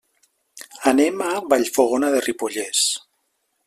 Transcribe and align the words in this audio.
Anem 0.93 1.23
a 1.27 1.29
Vallfogona 1.53 2.13
de 2.17 2.25
Ripollès. 2.29 2.85